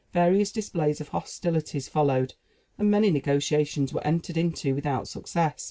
Various 0.13 0.51
displays 0.51 0.99
of 0.99 1.09
hostilities 1.09 1.87
followed, 1.87 2.33
and 2.79 2.89
many 2.89 3.11
negotiations 3.11 3.93
were 3.93 4.03
entered 4.03 4.35
into 4.35 4.73
without 4.73 5.07
success. 5.07 5.59